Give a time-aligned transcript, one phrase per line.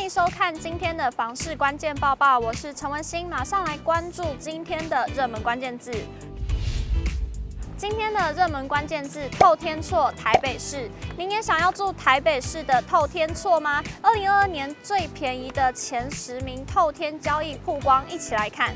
[0.00, 5.92] 欢迎收看今天的房市关键报报，我是陈文心，马上来关注今天的热门关键字。
[7.76, 10.90] 今天的热门关键字：透天厝台北市。
[11.18, 13.84] 您也想要住台北市的透天厝吗？
[14.00, 18.74] 二零二二年最便宜的前十名透天交易曝光，一起来看。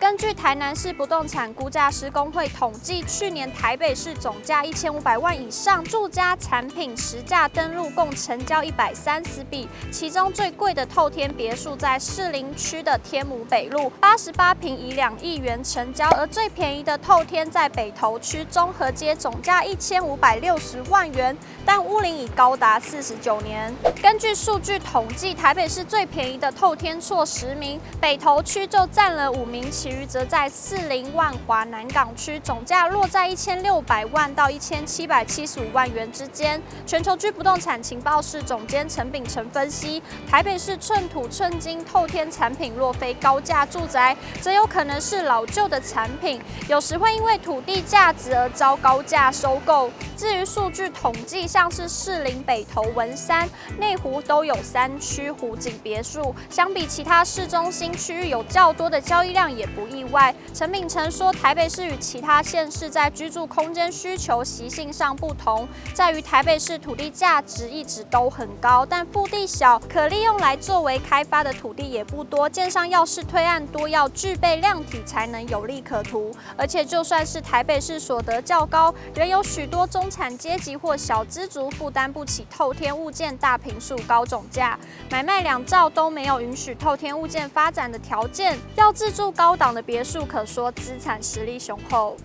[0.00, 21.36] 根据台南市不动产估价师公会统计，去年台北市总价一千五百万以上住家产品实价登录共成交一百三十笔，其中最贵的透天别墅在士林区的天母北路，八十八坪以两亿元成交，而最便宜的透天在北投区中和街，总价一千五百六十万元，
[21.66, 23.74] 但屋龄已高达四十九年。
[24.00, 29.68] 根据数据统计，台北市最便宜的透天厝十名，北投区就占了五名。
[29.88, 36.60] 余则在四零万华南港区，总价落在一千六百万到一千七百七十五万元之间。
[36.86, 49.90] 全球居不动产情报室总监陈秉成分析，台北市寸土寸金透天产品若非高价住宅，则有可能是老旧的产品，有时会因为土地价值而遭高价收购。
[50.16, 60.34] 至于数据统计，像是士林、北投、文山、内湖都有三区湖景别墅，相比其他市中心区域有较多的交易量，也不意外。
[60.52, 72.50] 陈秉成说，台北市与其他县市在居住空间需求习性上不同，在于台北市土地价值一直都很高，但腹地小，可利用来作为开发的土地也不多。
[72.50, 76.34] 建商要是推案多，要具备量体才能有利可图。
[76.56, 80.08] 而且就算是台北市所得较高，仍有许多中。
[80.08, 84.78] 产阶级或小资族负担不起透天物件大坪数高总价，
[85.10, 92.16] 买卖两造都没有允许透天物件发展的条件，要自住高档的别墅，可说资产实力雄厚。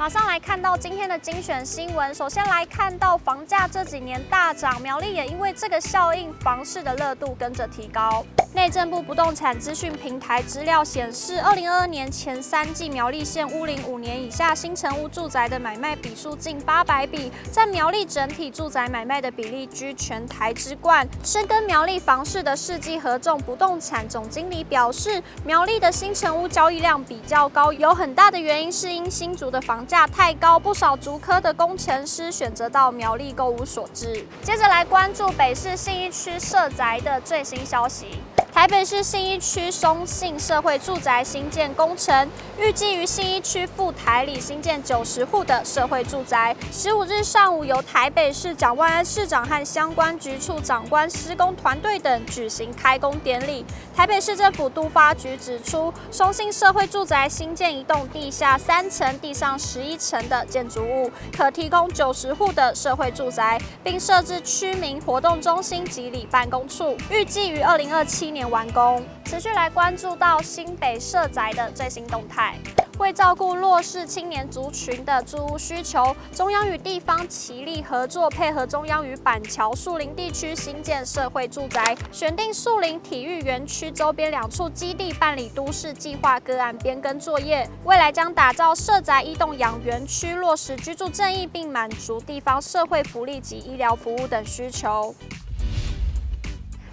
[0.00, 8.24] 马上来看到今天的精选新闻，首先来看到房价这几年大涨，苗栗也因为这个效应，房市的热度跟着提高。
[8.52, 21.06] 内政部不动产资讯平台资料显示，二零二二年前三季苗栗县屋龄五年以下新成屋住宅的买卖笔数近八百笔，占苗栗整体住宅买卖的比例居全台之冠。
[21.22, 34.24] 深耕苗栗房市的世纪合众不动产总经理表示，苗栗的新成屋交易量比较高，有很大的原因是因新竹的房价太高，不少竹科的工程师选择到苗栗购物所致。
[34.40, 38.20] 接着来关注北市信义区社宅的最新消息。
[38.60, 42.28] 台北市信义区松信社会住宅新建工程，
[42.58, 46.54] 预计于信义区富台里新建九十户的社会住宅。
[46.70, 53.64] 十五日上午，由台北市蒋万安市长和相关局处长官、施工团队等举行开工典礼。
[53.96, 69.02] 台北市政府都发局指出，松信社会住宅新建一栋地下三层、地上十一层的建筑物，可提供九十户的社会住宅，并设置居民活动中心及里办公处，预计于二零二七年完工。
[69.24, 72.56] 持续来关注到新北社宅的最新动态。
[72.98, 87.66] 为照顾弱势青年族群的住屋需求，中央与地方齐力合作，配合中央与板桥树林地区新建社会住宅，选定树林体育园区周边两处基地办理都市计划个案编更作业。
[87.84, 95.14] 未来将打造社宅一栋养园区，落实居住正义，并满足地方社会福利及医疗服务等需求。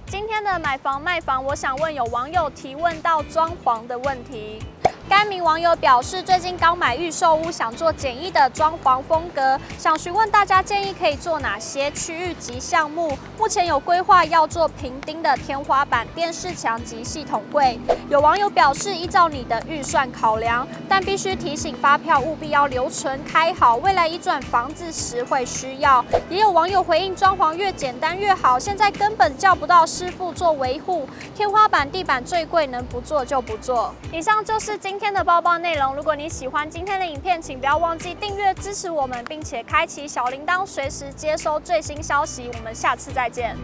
[0.09, 4.63] 今天的买房卖房，我想问有网友提问到装潢的问题。
[5.09, 13.17] 该名网友表示，最近刚买预售屋，想做简易的装潢风格，想询问大家建议可以做哪些区域及项目。
[13.37, 17.79] 目前有规划要做平钉的天花板、电视墙及系统柜。
[18.09, 26.03] 有网友表示，依照你的预算考量，但必须提醒发票务必要留存开好，未来移转房子时会需要。
[26.29, 33.95] 也有网友回应，装潢越简单越好，现在根本叫不到师傅做维护，天花板、地板最贵，能不做就不做。
[34.11, 34.96] 以上就是今。
[34.97, 42.49] 今天的报报内容，如果你喜欢今天的影片，请不要忘记订阅支持我们，并且开启小铃铛，随时接收最新消息。
[42.57, 43.55] 我们下次再见。